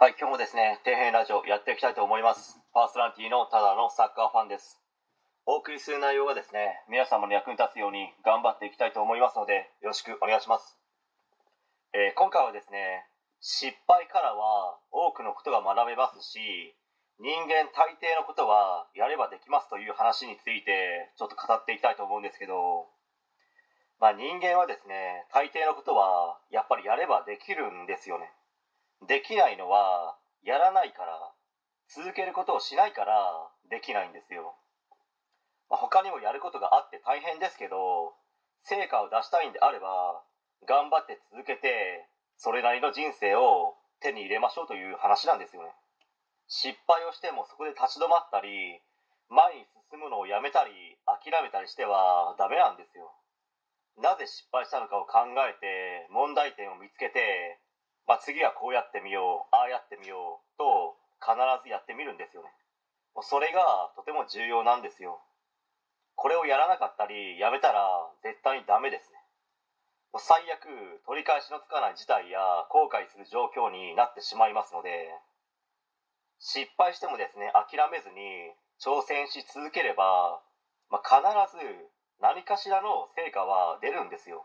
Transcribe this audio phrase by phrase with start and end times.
[0.00, 2.56] はい、今日もですね、底辺ラジオやっていきたいと思います。
[2.72, 4.80] パーソナリティのただのサッカーファンです。
[5.44, 10.80] お送りする内容がですね、皆様の役に立つように頑張っていきたいと思いますので、よろしくお願いします。
[11.92, 13.12] えー今回はですね、
[13.44, 16.40] 失敗からは多くのことが学べますし、
[17.20, 22.88] 人間大抵のことはやればできますという話についてちょっと語っていきたいと思うんですけど、
[24.00, 28.32] まあ人間はですね、大抵のことはやっぱりやればできるんですよね。
[29.06, 31.32] できないのはやらないから
[31.88, 34.54] 続けることをしないからできないんですよ、
[35.68, 38.14] まあ、他にもやることがあって大変ですけど
[38.62, 40.22] 成果を出したいんであれば
[40.68, 45.76] 頑張って続けてそれなりの人生を手に入れましょうという話なんですよね。
[46.48, 48.80] 失敗をしてもそこで立ち止まったり
[49.28, 50.72] 前に進むのをやめたり
[51.06, 53.12] 諦めたりしてはダメなんですよ。
[54.00, 57.59] なぜ失敗したのかを考えて問題点を見つけて、
[58.20, 62.48] 次はこうやってみようああやってみようと必ずやってみるんですよね。
[63.22, 65.20] それがとても重要なんですよ。
[66.14, 69.20] これをやらなかったりやめたら絶対にダメですね。
[70.18, 70.66] 最悪
[71.06, 75.06] 取り返しのつかない事態や後悔する状況になってしまいますので
[76.40, 78.50] 失敗してもですね諦めずに
[78.82, 80.42] 挑戦し続ければ、
[80.90, 81.22] まあ、必
[81.54, 81.62] ず
[82.18, 84.44] 何かしらの成果は出るんですよ。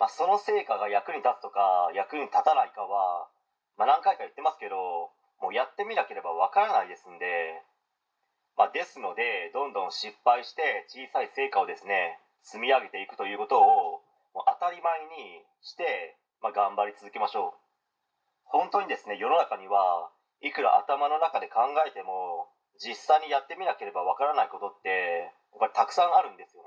[0.00, 3.28] まあ、その成果が役に立つとか役に立たないかは、
[3.76, 5.12] まあ、何回か言ってますけど
[5.44, 7.60] もうやってみなければわからないですんで、
[8.56, 14.00] まあ、ですのでどんどん失敗して小さい成果をですね積み上げていくということを
[14.32, 17.60] もう当たり前にして、まあ、頑張り続けましょう。
[18.48, 20.08] 本当にですね世の中には
[20.40, 22.48] いくら頭の中で考えても
[22.80, 26.59] 実際にやってみなければわからないことってやっぱりたくさんあるんですよ。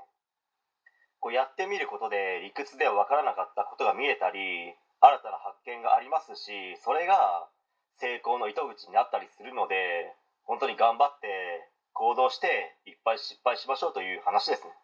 [1.24, 7.48] こうやってみることで理屈では分からなかったことが見えたり新たな発見がありますしそれが
[7.96, 10.12] 成功の糸口になったりするので
[10.44, 11.64] 本当に頑張って
[11.96, 14.76] 行動していっぱい失敗しましょうという話ですね。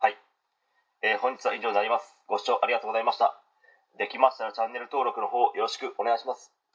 [0.00, 0.16] はい、
[1.04, 2.16] えー本日は以上になります。
[2.28, 3.36] ご視聴ありがとうございました。
[3.98, 6.63] できましたらチャンネル登録の方よろしくお願いします。